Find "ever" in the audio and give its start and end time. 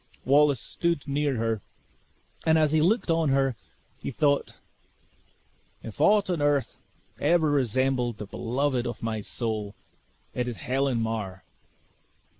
7.19-7.51